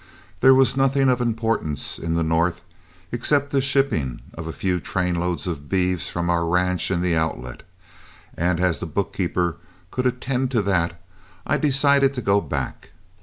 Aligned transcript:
There 0.39 0.55
was 0.55 0.75
nothing 0.75 1.09
of 1.09 1.21
importance 1.21 1.99
in 1.99 2.15
the 2.15 2.23
North 2.23 2.61
except 3.11 3.51
the 3.51 3.61
shipping 3.61 4.19
of 4.33 4.47
a 4.47 4.51
few 4.51 4.79
trainloads 4.79 5.45
of 5.45 5.69
beeves 5.69 6.09
from 6.09 6.27
our 6.27 6.43
ranch 6.43 6.89
in 6.89 7.01
the 7.01 7.15
Outlet, 7.15 7.61
and 8.35 8.59
as 8.59 8.79
the 8.79 8.87
bookkeeper 8.87 9.57
could 9.91 10.07
attend 10.07 10.49
to 10.49 10.63
that, 10.63 10.99
I 11.45 11.59
decided 11.59 12.15
to 12.15 12.21
go 12.23 12.41
back. 12.41 12.89